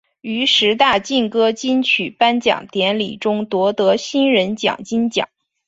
[0.21, 5.29] 于十大劲歌金曲颁奖典礼中夺得新人奖金奖。